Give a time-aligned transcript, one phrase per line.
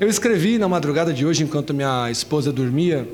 [0.00, 3.06] Eu escrevi na madrugada de hoje, enquanto minha esposa dormia,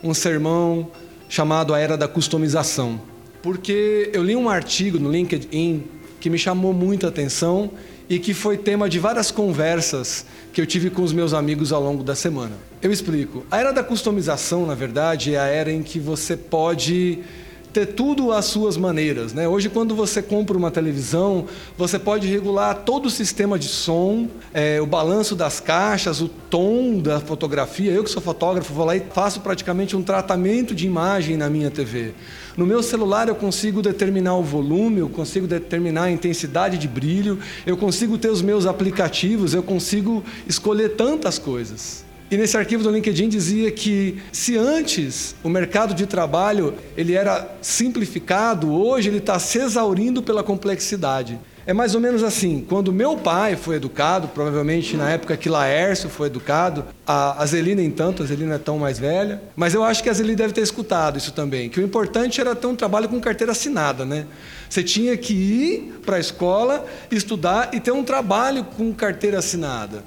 [0.00, 0.88] um sermão
[1.28, 3.00] chamado A Era da Customização.
[3.42, 5.82] Porque eu li um artigo no LinkedIn
[6.20, 7.72] que me chamou muita atenção
[8.08, 11.82] e que foi tema de várias conversas que eu tive com os meus amigos ao
[11.82, 12.52] longo da semana.
[12.80, 13.44] Eu explico.
[13.50, 17.24] A era da customização, na verdade, é a era em que você pode
[17.72, 19.32] ter tudo às suas maneiras.
[19.32, 19.46] Né?
[19.46, 24.80] Hoje, quando você compra uma televisão, você pode regular todo o sistema de som, é,
[24.80, 27.92] o balanço das caixas, o tom da fotografia.
[27.92, 31.70] Eu, que sou fotógrafo, vou lá e faço praticamente um tratamento de imagem na minha
[31.70, 32.12] TV.
[32.56, 37.38] No meu celular, eu consigo determinar o volume, eu consigo determinar a intensidade de brilho,
[37.64, 42.04] eu consigo ter os meus aplicativos, eu consigo escolher tantas coisas.
[42.30, 47.50] E nesse arquivo do LinkedIn dizia que se antes o mercado de trabalho ele era
[47.60, 51.40] simplificado, hoje ele está se exaurindo pela complexidade.
[51.66, 56.08] É mais ou menos assim, quando meu pai foi educado, provavelmente na época que Laércio
[56.08, 59.74] foi educado, a, a Zeli nem tanto, a Zeli não é tão mais velha, mas
[59.74, 62.66] eu acho que a Zeli deve ter escutado isso também, que o importante era ter
[62.68, 64.26] um trabalho com carteira assinada, né?
[64.68, 70.04] Você tinha que ir para a escola, estudar e ter um trabalho com carteira assinada.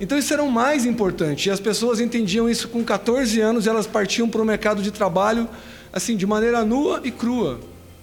[0.00, 1.48] Então isso era o mais importante.
[1.48, 5.48] E as pessoas entendiam isso com 14 anos, elas partiam para o mercado de trabalho
[5.92, 7.58] assim de maneira nua e crua.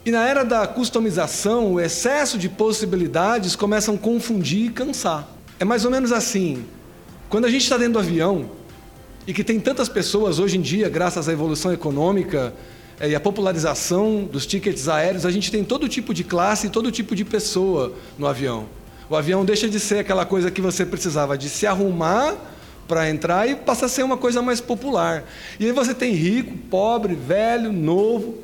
[0.05, 5.29] E na era da customização, o excesso de possibilidades começam a confundir e cansar.
[5.59, 6.65] É mais ou menos assim.
[7.29, 8.49] Quando a gente está dentro do avião
[9.25, 12.53] e que tem tantas pessoas hoje em dia, graças à evolução econômica
[12.99, 16.69] eh, e à popularização dos tickets aéreos, a gente tem todo tipo de classe e
[16.69, 18.65] todo tipo de pessoa no avião.
[19.09, 22.35] O avião deixa de ser aquela coisa que você precisava de se arrumar
[22.87, 25.23] para entrar e passa a ser uma coisa mais popular.
[25.59, 28.35] E aí você tem rico, pobre, velho, novo,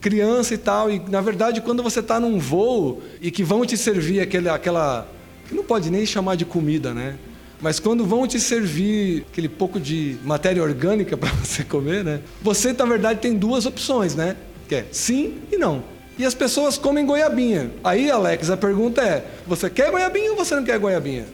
[0.00, 0.90] criança e tal.
[0.90, 5.08] E na verdade, quando você está num voo e que vão te servir aquele, aquela.
[5.48, 7.16] que não pode nem chamar de comida, né?
[7.60, 12.20] Mas quando vão te servir aquele pouco de matéria orgânica para você comer, né?
[12.42, 14.36] Você, na verdade, tem duas opções, né?
[14.68, 15.82] Que é sim e não.
[16.18, 17.70] E as pessoas comem goiabinha.
[17.84, 21.26] Aí, Alex, a pergunta é: você quer goiabinha ou você não quer goiabinha?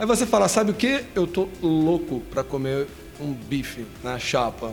[0.00, 1.04] Aí você fala: sabe o que?
[1.14, 2.86] Eu tô louco para comer
[3.20, 4.72] um bife na chapa.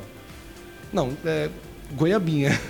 [0.93, 1.49] Não, é
[1.93, 2.59] goiabinha.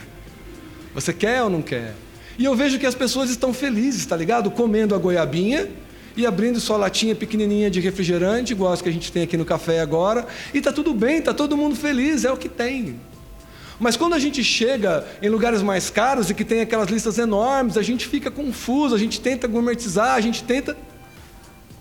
[0.93, 1.93] Você quer ou não quer?
[2.37, 4.49] E eu vejo que as pessoas estão felizes, tá ligado?
[4.49, 5.69] Comendo a goiabinha
[6.17, 9.45] e abrindo sua latinha pequenininha de refrigerante, igual as que a gente tem aqui no
[9.45, 12.99] café agora, e tá tudo bem, tá todo mundo feliz, é o que tem.
[13.79, 17.77] Mas quando a gente chega em lugares mais caros e que tem aquelas listas enormes,
[17.77, 20.75] a gente fica confuso, a gente tenta gourmetizar, a gente tenta.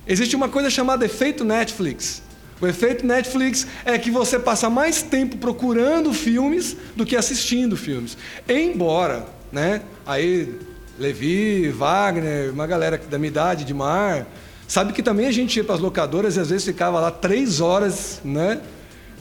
[0.06, 2.22] Existe uma coisa chamada efeito Netflix.
[2.60, 8.16] O efeito Netflix é que você passa mais tempo procurando filmes do que assistindo filmes.
[8.48, 9.82] Embora, né?
[10.06, 10.58] Aí
[10.98, 14.26] Levi, Wagner, uma galera da minha idade, de mar,
[14.66, 17.60] sabe que também a gente ia para as locadoras e às vezes ficava lá três
[17.60, 18.60] horas, né?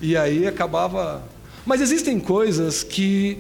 [0.02, 1.24] E aí acabava
[1.68, 3.38] mas existem coisas que,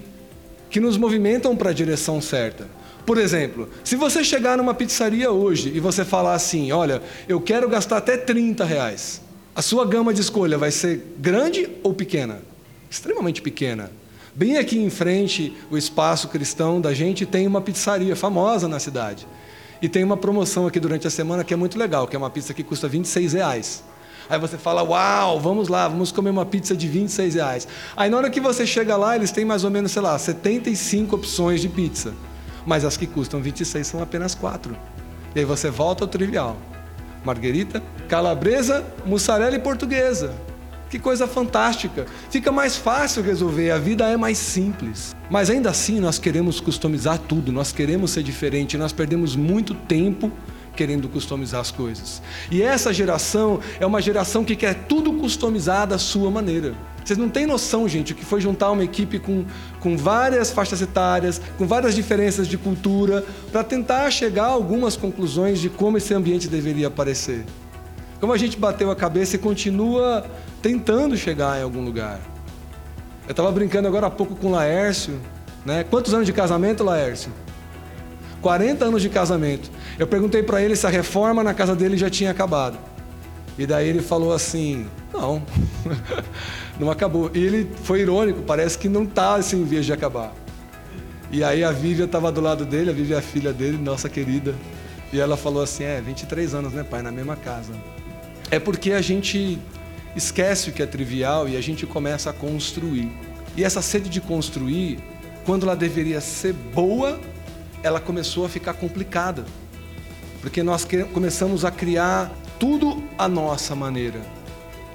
[0.69, 2.67] que nos movimentam para a direção certa.
[3.05, 7.69] Por exemplo, se você chegar numa pizzaria hoje e você falar assim: olha, eu quero
[7.69, 9.21] gastar até 30 reais,
[9.55, 12.41] a sua gama de escolha vai ser grande ou pequena?
[12.89, 13.89] Extremamente pequena.
[14.35, 19.25] Bem aqui em frente, o espaço cristão da gente tem uma pizzaria famosa na cidade.
[19.81, 22.29] E tem uma promoção aqui durante a semana que é muito legal, que é uma
[22.29, 23.83] pizza que custa 26 reais.
[24.29, 27.67] Aí você fala, uau, vamos lá, vamos comer uma pizza de 26 reais.
[27.95, 31.15] Aí na hora que você chega lá, eles têm mais ou menos, sei lá, 75
[31.15, 32.13] opções de pizza.
[32.65, 34.75] Mas as que custam 26 são apenas quatro.
[35.33, 36.57] E aí você volta ao trivial.
[37.23, 40.33] Marguerita, calabresa, mussarela e portuguesa.
[40.89, 42.05] Que coisa fantástica!
[42.29, 45.15] Fica mais fácil resolver, a vida é mais simples.
[45.29, 50.31] Mas ainda assim nós queremos customizar tudo, nós queremos ser diferente, nós perdemos muito tempo
[50.77, 52.21] querendo customizar as coisas.
[52.51, 56.75] E essa geração é uma geração que quer tudo customizar da sua maneira.
[57.03, 59.45] Vocês não têm noção, gente, o que foi juntar uma equipe com,
[59.79, 65.59] com várias faixas etárias, com várias diferenças de cultura, para tentar chegar a algumas conclusões
[65.59, 67.45] de como esse ambiente deveria aparecer.
[68.19, 70.25] Como a gente bateu a cabeça e continua
[70.62, 72.19] tentando chegar em algum lugar.
[73.25, 75.19] Eu estava brincando agora há pouco com o Laércio.
[75.65, 75.83] Né?
[75.83, 77.31] Quantos anos de casamento, Laércio?
[78.42, 79.69] 40 anos de casamento.
[79.98, 82.78] Eu perguntei para ele se a reforma na casa dele já tinha acabado.
[83.57, 85.42] E daí ele falou assim: não,
[86.80, 87.31] não acabou.
[87.34, 90.34] E ele foi irônico, parece que não está assim em vez de acabar.
[91.31, 94.07] E aí a Vívia estava do lado dele, a Vívia é a filha dele, nossa
[94.07, 94.54] querida.
[95.12, 97.74] E ela falou assim: é, 23 anos, né, pai, na mesma casa.
[98.51, 99.60] É porque a gente
[100.16, 103.12] esquece o que é trivial e a gente começa a construir.
[103.56, 105.00] E essa sede de construir,
[105.45, 107.19] quando ela deveria ser boa,
[107.83, 109.45] ela começou a ficar complicada
[110.41, 114.21] porque nós começamos a criar tudo à nossa maneira.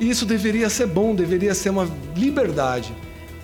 [0.00, 2.92] E isso deveria ser bom, deveria ser uma liberdade.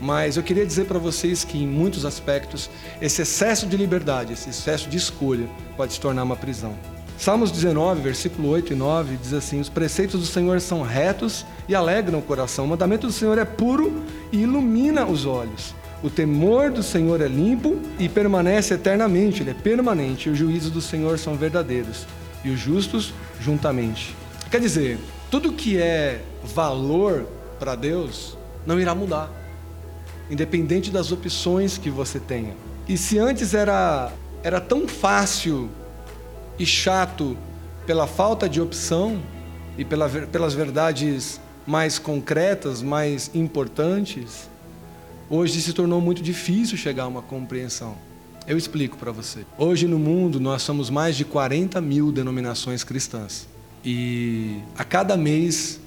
[0.00, 2.70] Mas eu queria dizer para vocês que, em muitos aspectos,
[3.00, 6.74] esse excesso de liberdade, esse excesso de escolha, pode se tornar uma prisão.
[7.18, 11.74] Salmos 19, versículo 8 e 9 diz assim: Os preceitos do Senhor são retos e
[11.74, 12.64] alegram o coração.
[12.64, 15.74] O mandamento do Senhor é puro e ilumina os olhos.
[16.02, 20.30] O temor do Senhor é limpo e permanece eternamente, ele é permanente.
[20.30, 22.06] Os juízos do Senhor são verdadeiros
[22.44, 24.14] e os justos juntamente.
[24.50, 24.98] Quer dizer,
[25.30, 27.26] tudo que é valor
[27.58, 29.30] para Deus não irá mudar,
[30.30, 32.54] independente das opções que você tenha.
[32.88, 34.12] E se antes era,
[34.42, 35.68] era tão fácil
[36.58, 37.36] e chato
[37.86, 39.20] pela falta de opção
[39.76, 44.48] e pela, pelas verdades mais concretas, mais importantes,
[45.28, 47.96] hoje se tornou muito difícil chegar a uma compreensão.
[48.46, 49.44] Eu explico para você.
[49.58, 53.46] Hoje no mundo nós somos mais de 40 mil denominações cristãs.
[53.84, 55.80] E a cada mês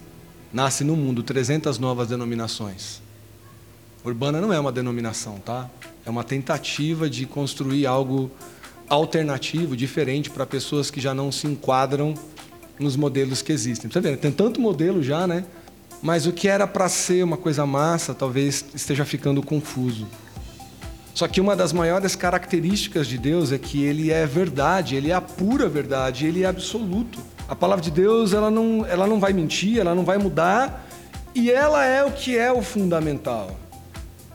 [0.53, 3.01] nasce no mundo 300 novas denominações.
[4.03, 5.69] Urbana não é uma denominação, tá?
[6.05, 8.31] É uma tentativa de construir algo
[8.89, 12.13] alternativo, diferente para pessoas que já não se enquadram
[12.79, 13.89] nos modelos que existem.
[13.89, 15.45] Você vê, tem tanto modelo já, né?
[16.01, 20.07] Mas o que era para ser uma coisa massa, talvez esteja ficando confuso.
[21.13, 25.13] Só que uma das maiores características de Deus é que ele é verdade, ele é
[25.13, 27.19] a pura verdade, ele é absoluto.
[27.47, 30.87] A palavra de Deus, ela não, ela não vai mentir, ela não vai mudar,
[31.35, 33.51] e ela é o que é o fundamental.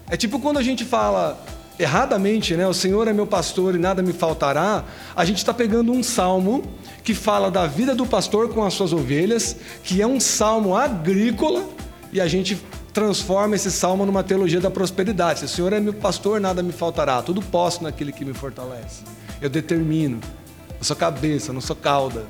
[0.09, 1.43] É tipo quando a gente fala,
[1.79, 2.67] erradamente, né?
[2.67, 4.85] O Senhor é meu pastor e nada me faltará.
[5.15, 6.63] A gente está pegando um salmo
[7.07, 9.55] que fala da vida do pastor com as suas ovelhas,
[9.85, 11.65] que é um salmo agrícola,
[12.13, 12.61] e a gente
[12.93, 15.39] transforma esse salmo numa teologia da prosperidade.
[15.39, 17.23] Se o Senhor é meu pastor, nada me faltará.
[17.23, 19.05] Tudo posso naquele que me fortalece.
[19.41, 20.19] Eu determino.
[20.81, 22.27] Eu sou cabeça, não sou cauda.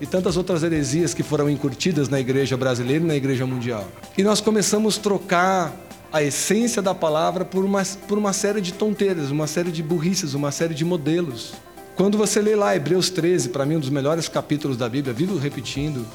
[0.00, 3.84] E tantas outras heresias que foram incutidas na igreja brasileira e na igreja mundial.
[4.16, 5.72] E nós começamos a trocar
[6.12, 10.34] a essência da palavra por uma, por uma série de tonteiras, uma série de burrices,
[10.34, 11.52] uma série de modelos.
[12.00, 15.36] Quando você lê lá Hebreus 13, para mim um dos melhores capítulos da Bíblia, vivo
[15.36, 16.06] repetindo,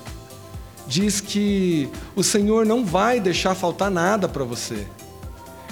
[0.88, 4.88] diz que o Senhor não vai deixar faltar nada para você.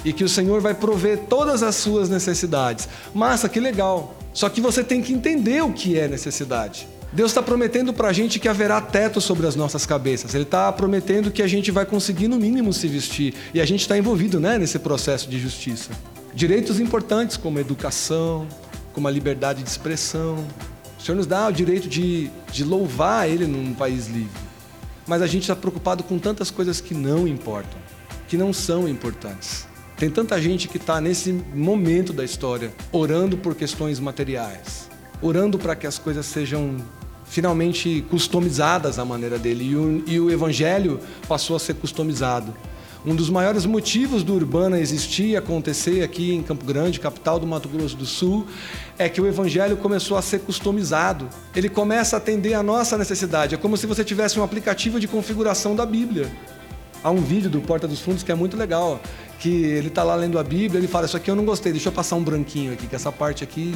[0.04, 2.88] E que o Senhor vai prover todas as suas necessidades.
[3.12, 4.14] Massa, que legal.
[4.32, 6.86] Só que você tem que entender o que é necessidade.
[7.12, 10.32] Deus está prometendo para a gente que haverá teto sobre as nossas cabeças.
[10.32, 13.34] Ele está prometendo que a gente vai conseguir, no mínimo, se vestir.
[13.52, 15.90] E a gente está envolvido né, nesse processo de justiça.
[16.32, 18.46] Direitos importantes, como educação,
[18.94, 20.46] como a liberdade de expressão.
[20.98, 24.44] O Senhor nos dá o direito de, de louvar Ele num país livre.
[25.06, 27.78] Mas a gente está preocupado com tantas coisas que não importam,
[28.26, 29.66] que não são importantes.
[29.98, 34.88] Tem tanta gente que está nesse momento da história orando por questões materiais,
[35.20, 36.76] orando para que as coisas sejam
[37.26, 39.70] finalmente customizadas à maneira dele.
[39.70, 42.54] E o, e o evangelho passou a ser customizado.
[43.06, 47.46] Um dos maiores motivos do Urbana existir e acontecer aqui em Campo Grande, capital do
[47.46, 48.46] Mato Grosso do Sul,
[48.98, 51.28] é que o evangelho começou a ser customizado.
[51.54, 53.54] Ele começa a atender a nossa necessidade.
[53.54, 56.32] É como se você tivesse um aplicativo de configuração da Bíblia.
[57.02, 58.98] Há um vídeo do Porta dos Fundos que é muito legal,
[59.38, 61.90] que ele está lá lendo a Bíblia, ele fala: Isso aqui eu não gostei, deixa
[61.90, 63.74] eu passar um branquinho aqui, que essa parte aqui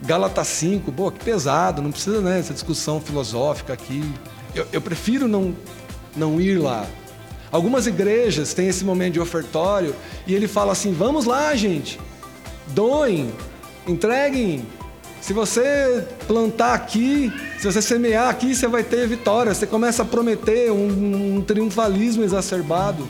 [0.00, 4.02] Gálatas 5, pô, que pesado, não precisa né, essa discussão filosófica aqui.
[4.54, 5.54] Eu, eu prefiro não,
[6.16, 6.86] não ir lá.
[7.50, 9.94] Algumas igrejas têm esse momento de ofertório
[10.26, 12.00] e ele fala assim: vamos lá, gente,
[12.68, 13.32] doem,
[13.86, 14.66] entreguem.
[15.20, 19.54] Se você plantar aqui, se você semear aqui, você vai ter vitória.
[19.54, 23.08] Você começa a prometer um, um triunfalismo exacerbado.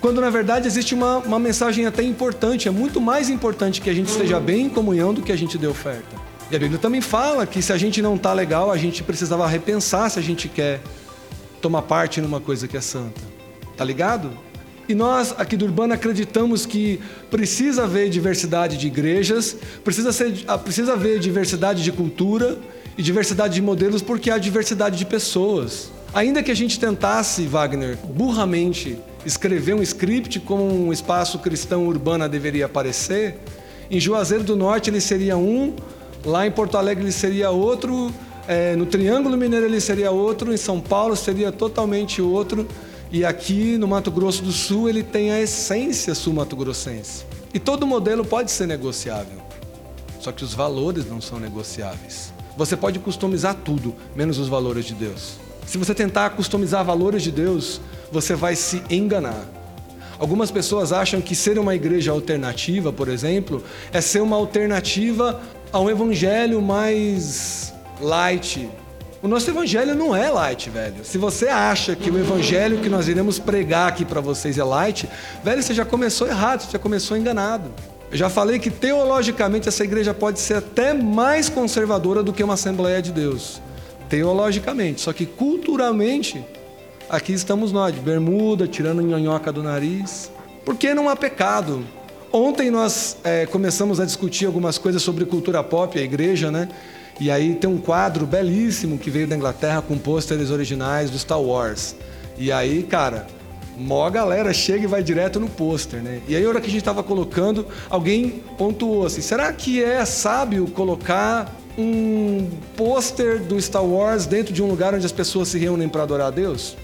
[0.00, 3.92] Quando na verdade existe uma, uma mensagem até importante, é muito mais importante que a
[3.92, 6.16] gente esteja bem em comunhão do que a gente dê oferta.
[6.50, 9.46] E a Bíblia também fala que se a gente não está legal, a gente precisava
[9.46, 10.80] repensar se a gente quer
[11.60, 13.29] tomar parte numa coisa que é santa.
[13.80, 14.30] Tá ligado?
[14.86, 20.92] E nós aqui do Urbano acreditamos que precisa haver diversidade de igrejas, precisa, ser, precisa
[20.92, 22.58] haver diversidade de cultura
[22.98, 25.90] e diversidade de modelos, porque há diversidade de pessoas.
[26.12, 32.28] Ainda que a gente tentasse, Wagner, burramente escrever um script como um espaço cristão urbano
[32.28, 33.38] deveria aparecer,
[33.90, 35.74] em Juazeiro do Norte ele seria um,
[36.22, 38.12] lá em Porto Alegre ele seria outro,
[38.46, 42.68] é, no Triângulo Mineiro ele seria outro, em São Paulo seria totalmente outro,
[43.12, 47.24] e aqui no Mato Grosso do Sul ele tem a essência sul-mato-grossense.
[47.52, 49.38] E todo modelo pode ser negociável,
[50.20, 52.32] só que os valores não são negociáveis.
[52.56, 55.34] Você pode customizar tudo, menos os valores de Deus.
[55.66, 57.80] Se você tentar customizar valores de Deus,
[58.12, 59.46] você vai se enganar.
[60.18, 65.40] Algumas pessoas acham que ser uma igreja alternativa, por exemplo, é ser uma alternativa
[65.72, 68.68] a um evangelho mais light,
[69.22, 71.04] O nosso evangelho não é light, velho.
[71.04, 75.06] Se você acha que o evangelho que nós iremos pregar aqui para vocês é light,
[75.44, 77.70] velho, você já começou errado, você já começou enganado.
[78.10, 82.54] Eu já falei que teologicamente essa igreja pode ser até mais conservadora do que uma
[82.54, 83.60] Assembleia de Deus.
[84.08, 85.02] Teologicamente.
[85.02, 86.42] Só que culturalmente,
[87.06, 90.32] aqui estamos nós, de bermuda, tirando nhonhoca do nariz.
[90.64, 91.84] Porque não há pecado.
[92.32, 96.70] Ontem nós é, começamos a discutir algumas coisas sobre cultura pop, a igreja, né?
[97.20, 101.40] E aí tem um quadro belíssimo que veio da Inglaterra com pôsteres originais do Star
[101.40, 101.94] Wars.
[102.38, 103.26] E aí, cara,
[103.76, 106.22] mó galera chega e vai direto no pôster, né?
[106.26, 110.02] E aí, a hora que a gente estava colocando, alguém pontuou assim: será que é
[110.06, 115.58] sábio colocar um pôster do Star Wars dentro de um lugar onde as pessoas se
[115.58, 116.74] reúnem para adorar a Deus?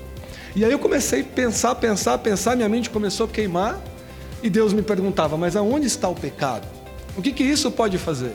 [0.55, 3.83] E aí eu comecei a pensar, pensar, pensar, minha mente começou a queimar
[4.43, 6.67] e Deus me perguntava: mas aonde está o pecado?
[7.17, 8.33] O que, que isso pode fazer?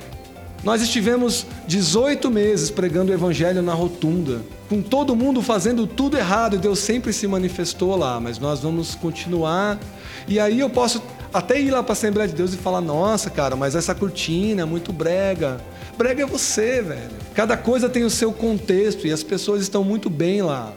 [0.63, 6.56] Nós estivemos 18 meses pregando o evangelho na rotunda, com todo mundo fazendo tudo errado,
[6.56, 9.80] e Deus sempre se manifestou lá, mas nós vamos continuar.
[10.27, 11.01] E aí eu posso
[11.34, 14.62] até ir lá para a Assembleia de Deus e falar: "Nossa, cara, mas essa cortina
[14.62, 15.60] é muito brega".
[15.98, 17.12] Brega é você, velho.
[17.34, 20.74] Cada coisa tem o seu contexto e as pessoas estão muito bem lá.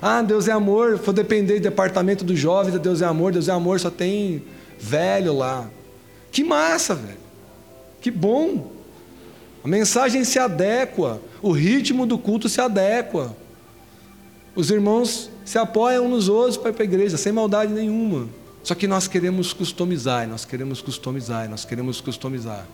[0.00, 3.52] Ah, Deus é amor, for depender do departamento dos jovens, Deus é amor, Deus é
[3.52, 4.44] amor, só tem
[4.78, 5.68] velho lá.
[6.30, 7.18] Que massa, velho.
[8.00, 8.73] Que bom.
[9.64, 13.34] A mensagem se adequa, o ritmo do culto se adequa.
[14.54, 18.28] Os irmãos se apoiam nos outros para ir para a igreja, sem maldade nenhuma.
[18.62, 22.66] Só que nós queremos customizar, nós queremos customizar, nós queremos customizar.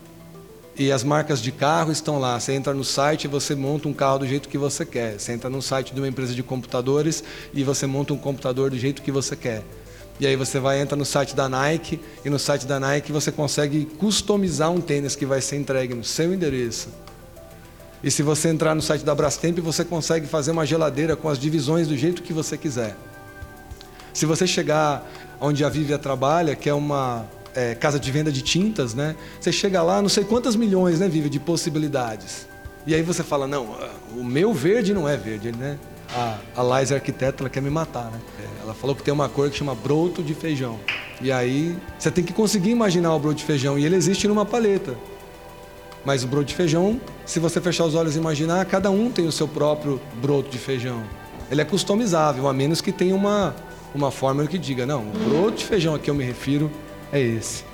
[0.76, 2.40] E as marcas de carro estão lá.
[2.40, 5.20] Você entra no site e você monta um carro do jeito que você quer.
[5.20, 7.22] Você entra no site de uma empresa de computadores
[7.54, 9.62] e você monta um computador do jeito que você quer.
[10.20, 13.32] E aí você vai entra no site da Nike e no site da Nike você
[13.32, 16.90] consegue customizar um tênis que vai ser entregue no seu endereço.
[18.04, 21.38] E se você entrar no site da Brastemp, você consegue fazer uma geladeira com as
[21.38, 22.96] divisões do jeito que você quiser.
[24.12, 25.10] Se você chegar
[25.40, 27.24] onde a Vivia trabalha, que é uma
[27.54, 29.16] é, casa de venda de tintas, né?
[29.40, 32.46] Você chega lá, não sei quantas milhões, né, Vivia, de possibilidades.
[32.86, 33.74] E aí você fala, não,
[34.14, 35.78] o meu verde não é verde, né?
[36.14, 38.18] A, a Lais, arquiteta, ela quer me matar, né?
[38.38, 40.78] É, ela falou que tem uma cor que chama broto de feijão.
[41.20, 43.78] E aí você tem que conseguir imaginar o broto de feijão.
[43.78, 44.96] E ele existe numa paleta.
[46.04, 49.26] Mas o broto de feijão, se você fechar os olhos e imaginar, cada um tem
[49.26, 51.02] o seu próprio broto de feijão.
[51.50, 53.54] Ele é customizável, a menos que tenha uma,
[53.94, 56.70] uma fórmula que diga, não, o broto de feijão a que eu me refiro
[57.12, 57.64] é esse.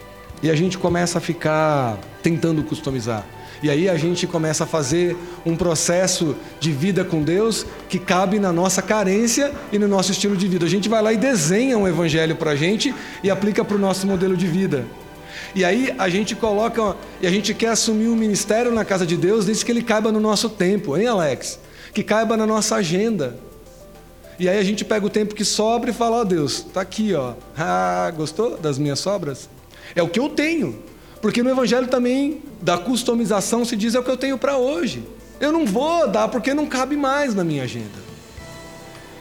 [0.43, 3.25] E a gente começa a ficar tentando customizar.
[3.63, 8.39] E aí a gente começa a fazer um processo de vida com Deus que cabe
[8.39, 10.67] na nossa carência e no nosso estilo de vida.
[10.67, 13.81] A gente vai lá e desenha um evangelho para a gente e aplica para o
[13.81, 14.85] nosso modelo de vida.
[15.55, 19.17] E aí a gente coloca, e a gente quer assumir um ministério na casa de
[19.17, 21.59] Deus desde que ele caiba no nosso tempo, hein, Alex?
[21.95, 23.37] Que caiba na nossa agenda.
[24.39, 26.83] E aí a gente pega o tempo que sobra e fala: Ó oh, Deus, tá
[26.83, 27.33] aqui, ó.
[27.57, 29.49] Ah, gostou das minhas sobras?
[29.95, 30.79] É o que eu tenho.
[31.26, 35.02] Porque no Evangelho também da customização se diz é o que eu tenho para hoje.
[35.40, 37.99] Eu não vou dar porque não cabe mais na minha agenda.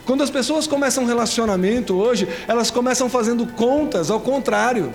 [0.05, 4.93] Quando as pessoas começam um relacionamento hoje, elas começam fazendo contas ao contrário.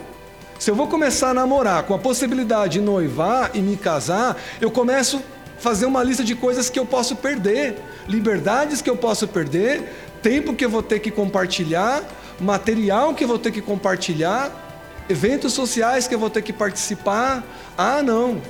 [0.57, 4.71] Se eu vou começar a namorar com a possibilidade de noivar e me casar, eu
[4.71, 7.75] começo a fazer uma lista de coisas que eu posso perder,
[8.07, 9.83] liberdades que eu posso perder,
[10.23, 12.05] tempo que eu vou ter que compartilhar,
[12.39, 14.70] material que eu vou ter que compartilhar,
[15.11, 17.45] eventos sociais que eu vou ter que participar.
[17.77, 18.41] Ah, não.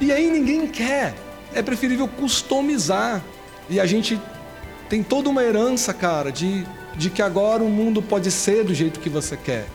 [0.00, 1.14] E aí ninguém quer.
[1.54, 3.22] É preferível customizar.
[3.68, 4.20] E a gente
[4.88, 6.66] tem toda uma herança, cara, de,
[6.96, 9.66] de que agora o mundo pode ser do jeito que você quer.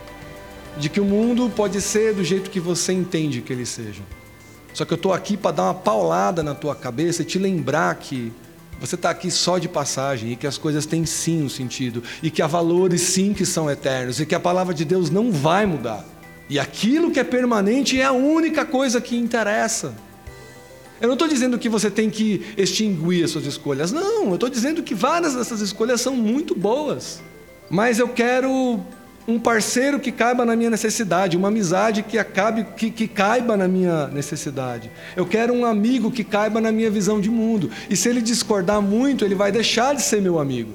[0.77, 4.01] De que o mundo pode ser do jeito que você entende que ele seja.
[4.74, 7.93] Só que eu estou aqui para dar uma paulada na tua cabeça e te lembrar
[7.96, 8.31] que
[8.79, 12.29] você está aqui só de passagem e que as coisas têm sim um sentido e
[12.29, 15.65] que há valores sim que são eternos e que a palavra de Deus não vai
[15.65, 16.05] mudar.
[16.50, 19.96] E aquilo que é permanente é a única coisa que interessa.
[21.01, 23.91] Eu não estou dizendo que você tem que extinguir as suas escolhas.
[23.91, 27.22] Não, eu estou dizendo que várias dessas escolhas são muito boas.
[27.69, 28.79] Mas eu quero
[29.27, 33.67] um parceiro que caiba na minha necessidade, uma amizade que, acabe, que, que caiba na
[33.67, 34.89] minha necessidade.
[35.17, 37.69] Eu quero um amigo que caiba na minha visão de mundo.
[37.89, 40.72] E se ele discordar muito, ele vai deixar de ser meu amigo.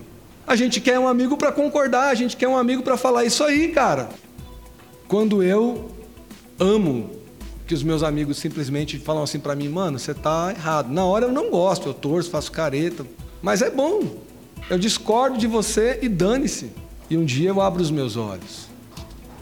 [0.46, 3.42] A gente quer um amigo para concordar, a gente quer um amigo para falar isso
[3.42, 4.10] aí, cara.
[5.08, 5.90] Quando eu
[6.60, 7.10] amo
[7.66, 10.92] que os meus amigos simplesmente falam assim para mim, mano, você tá errado.
[10.92, 13.06] Na hora eu não gosto, eu torço, faço careta,
[13.40, 14.18] mas é bom.
[14.68, 16.70] Eu discordo de você e dane-se.
[17.12, 18.68] E um dia eu abro os meus olhos.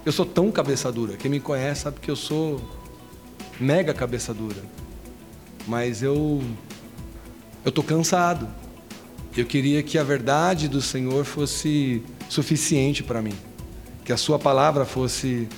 [0.05, 1.17] Eu sou tão cabeça dura.
[1.17, 2.61] Quem me conhece sabe que eu sou
[3.61, 4.61] mega cabeça dura.
[5.69, 6.43] Mas eu
[7.65, 8.49] Eu estou cansado.
[9.37, 13.35] Eu queria que a verdade do Senhor fosse suficiente para mim,
[14.05, 15.49] que a Sua palavra fosse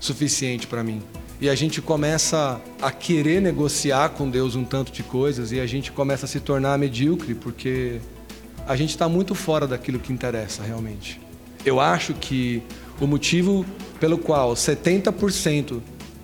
[0.00, 1.02] suficiente para mim.
[1.38, 5.66] E a gente começa a querer negociar com Deus um tanto de coisas e a
[5.66, 8.00] gente começa a se tornar medíocre porque
[8.66, 11.27] a gente está muito fora daquilo que interessa realmente.
[11.64, 12.62] Eu acho que
[13.00, 13.64] o motivo
[14.00, 15.80] pelo qual 70%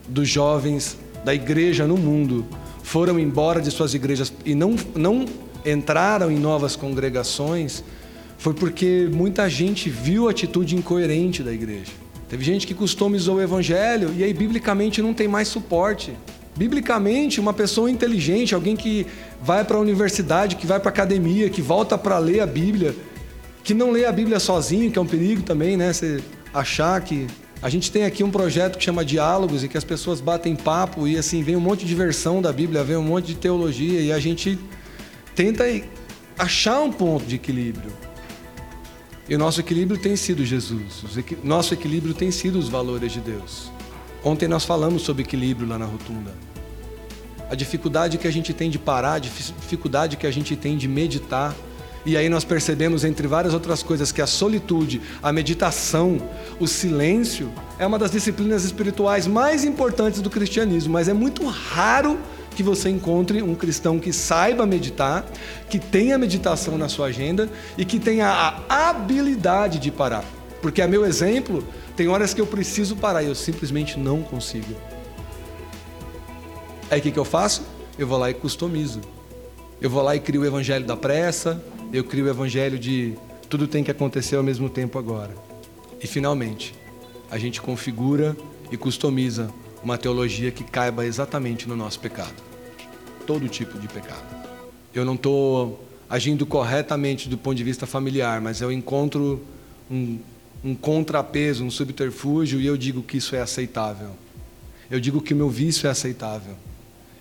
[0.09, 2.47] dos jovens da igreja no mundo
[2.83, 5.25] foram embora de suas igrejas e não, não
[5.65, 7.83] entraram em novas congregações
[8.37, 11.93] foi porque muita gente viu a atitude incoerente da igreja.
[12.29, 16.13] Teve gente que customizou o evangelho e aí biblicamente não tem mais suporte.
[16.57, 19.07] Biblicamente, uma pessoa inteligente, alguém que
[19.41, 22.95] vai para a universidade, que vai para a academia, que volta para ler a Bíblia,
[23.65, 25.93] que não lê a Bíblia sozinho, que é um perigo também, né?
[25.93, 27.27] Você achar que
[27.63, 31.09] a gente tem aqui um projeto que chama Diálogos e que as pessoas batem papo
[31.09, 34.13] e assim vem um monte de versão da Bíblia, vem um monte de teologia e
[34.13, 34.59] a gente
[35.35, 35.65] tenta
[36.39, 37.91] achar um ponto de equilíbrio.
[39.27, 41.03] E o nosso equilíbrio tem sido Jesus.
[41.43, 43.73] Nosso equilíbrio tem sido os valores de Deus.
[44.23, 46.35] Ontem nós falamos sobre equilíbrio lá na rotunda.
[47.49, 50.87] A dificuldade que a gente tem de parar, a dificuldade que a gente tem de
[50.87, 51.57] meditar.
[52.07, 56.19] E aí nós percebemos, entre várias outras coisas, que a solitude, a meditação,
[56.61, 62.19] o silêncio é uma das disciplinas espirituais mais importantes do cristianismo, mas é muito raro
[62.55, 65.25] que você encontre um cristão que saiba meditar,
[65.69, 68.29] que tenha meditação na sua agenda e que tenha
[68.69, 70.25] a habilidade de parar.
[70.61, 71.65] Porque a meu exemplo,
[71.97, 74.75] tem horas que eu preciso parar e eu simplesmente não consigo.
[76.91, 77.63] Aí o que, que eu faço?
[77.99, 79.01] Eu vou lá e customizo.
[79.81, 81.63] Eu vou lá e crio o evangelho da pressa,
[81.97, 83.15] eu crio o evangelho de
[83.49, 85.33] tudo tem que acontecer ao mesmo tempo agora.
[86.03, 86.75] E finalmente,
[87.31, 88.37] a gente configura
[88.71, 89.49] e customiza
[89.81, 92.35] uma teologia que caiba exatamente no nosso pecado.
[93.27, 94.25] Todo tipo de pecado.
[94.93, 99.41] Eu não estou agindo corretamente do ponto de vista familiar, mas eu encontro
[99.89, 100.19] um,
[100.65, 104.11] um contrapeso, um subterfúgio e eu digo que isso é aceitável.
[104.91, 106.57] Eu digo que o meu vício é aceitável.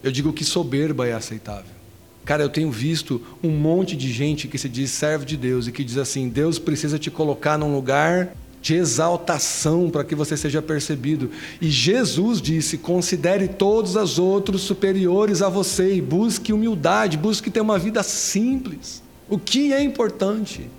[0.03, 1.82] Eu digo que soberba é aceitável.
[2.25, 5.71] Cara, eu tenho visto um monte de gente que se diz servo de Deus e
[5.71, 10.62] que diz assim: Deus precisa te colocar num lugar de exaltação para que você seja
[10.62, 11.29] percebido.
[11.62, 17.59] E Jesus disse: considere todos os outros superiores a você e busque humildade, busque ter
[17.59, 19.03] uma vida simples.
[19.29, 20.69] O que é importante?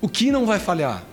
[0.00, 1.06] O que não vai falhar?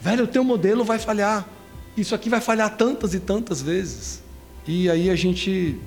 [0.00, 1.46] Velho, o teu modelo vai falhar.
[1.94, 4.22] Isso aqui vai falhar tantas e tantas vezes.
[4.66, 5.78] E aí a gente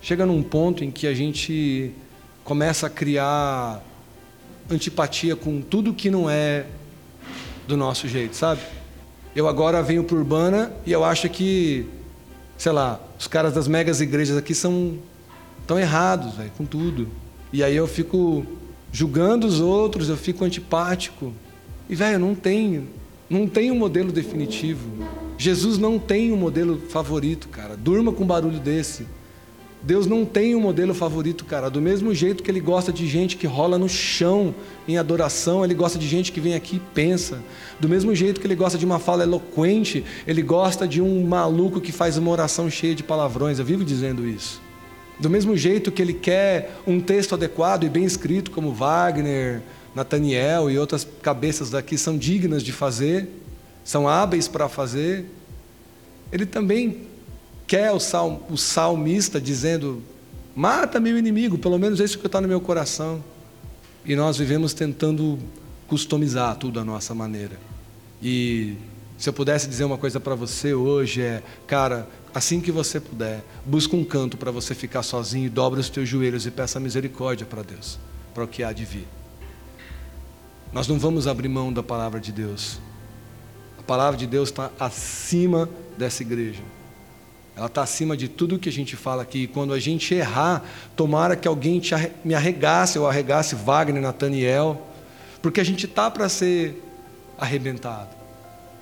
[0.00, 1.92] chega num ponto em que a gente
[2.46, 3.82] começa a criar
[4.70, 6.64] antipatia com tudo que não é
[7.66, 8.60] do nosso jeito, sabe?
[9.34, 11.86] Eu agora venho para Urbana e eu acho que,
[12.56, 14.96] sei lá, os caras das megas igrejas aqui são
[15.66, 17.08] tão errados, véio, com tudo.
[17.52, 18.46] E aí eu fico
[18.92, 21.32] julgando os outros, eu fico antipático.
[21.88, 22.88] E velho, não tem,
[23.28, 24.88] não tem um modelo definitivo.
[25.36, 27.76] Jesus não tem um modelo favorito, cara.
[27.76, 29.04] Durma com um barulho desse.
[29.82, 31.70] Deus não tem um modelo favorito, cara.
[31.70, 34.54] Do mesmo jeito que Ele gosta de gente que rola no chão
[34.88, 37.40] em adoração, Ele gosta de gente que vem aqui e pensa.
[37.78, 41.80] Do mesmo jeito que Ele gosta de uma fala eloquente, Ele gosta de um maluco
[41.80, 43.58] que faz uma oração cheia de palavrões.
[43.58, 44.60] Eu vivo dizendo isso.
[45.20, 49.62] Do mesmo jeito que Ele quer um texto adequado e bem escrito, como Wagner,
[49.94, 53.28] Nathaniel e outras cabeças daqui são dignas de fazer,
[53.84, 55.24] são hábeis para fazer.
[56.30, 57.06] Ele também
[57.66, 57.98] quer o,
[58.50, 60.02] o salmista dizendo:
[60.54, 63.22] mata meu inimigo, pelo menos isso que está no meu coração.
[64.04, 65.38] E nós vivemos tentando
[65.88, 67.58] customizar tudo à nossa maneira.
[68.22, 68.76] E
[69.18, 73.42] se eu pudesse dizer uma coisa para você hoje é, cara, assim que você puder,
[73.64, 77.62] busca um canto para você ficar sozinho dobra os teus joelhos e peça misericórdia para
[77.62, 77.98] Deus,
[78.34, 79.08] para o que há de vir.
[80.72, 82.78] Nós não vamos abrir mão da palavra de Deus.
[83.78, 86.62] A palavra de Deus está acima dessa igreja.
[87.56, 89.44] Ela está acima de tudo que a gente fala aqui.
[89.44, 90.62] E quando a gente errar,
[90.94, 92.10] tomara que alguém arre...
[92.22, 94.82] me arregasse, ou arregasse Wagner, Nathaniel,
[95.40, 96.82] porque a gente está para ser
[97.38, 98.10] arrebentado.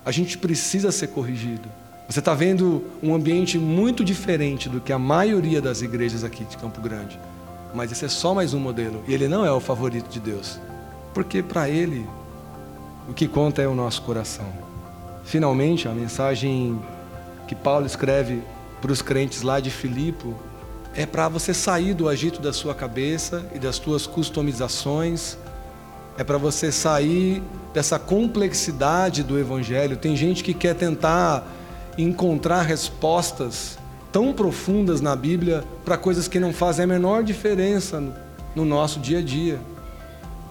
[0.05, 1.69] A gente precisa ser corrigido.
[2.09, 6.57] Você está vendo um ambiente muito diferente do que a maioria das igrejas aqui de
[6.57, 7.19] Campo Grande.
[7.73, 9.03] Mas esse é só mais um modelo.
[9.07, 10.59] E ele não é o favorito de Deus.
[11.15, 12.07] Porque para ele,
[13.09, 14.47] o que conta é o nosso coração.
[15.25, 16.79] Finalmente, a mensagem
[17.49, 18.43] que Paulo escreve
[18.81, 20.35] para os crentes lá de Filipe
[20.95, 25.37] é para você sair do agito da sua cabeça e das suas customizações.
[26.17, 29.97] É para você sair dessa complexidade do evangelho.
[29.97, 31.45] Tem gente que quer tentar
[31.99, 33.77] encontrar respostas
[34.13, 38.01] tão profundas na Bíblia para coisas que não fazem a menor diferença
[38.55, 39.59] no nosso dia a dia.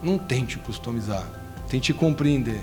[0.01, 1.25] Não tente customizar,
[1.69, 2.61] tente compreender.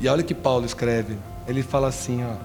[0.00, 2.36] E olha que Paulo escreve, ele fala assim, ó: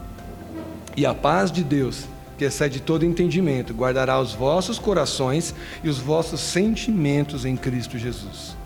[0.98, 2.06] "E a paz de Deus,
[2.44, 8.58] que excede todo entendimento, guardará os vossos corações e os vossos sentimentos em Cristo Jesus."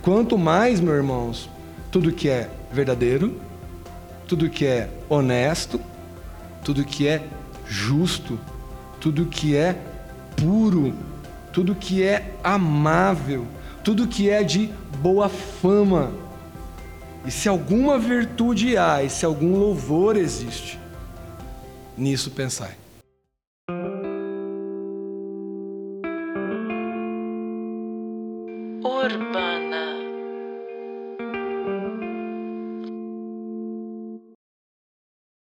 [0.00, 1.50] Quanto mais, meus irmãos,
[1.90, 3.40] tudo que é verdadeiro,
[4.28, 5.80] tudo que é honesto,
[6.64, 7.24] tudo que é
[7.66, 8.38] justo,
[9.00, 9.76] tudo que é
[10.36, 10.94] puro,
[11.52, 13.46] tudo que é amável,
[13.82, 14.70] tudo que é de
[15.02, 16.12] boa fama.
[17.26, 20.78] E se alguma virtude há, e se algum louvor existe,
[21.96, 22.76] nisso pensai.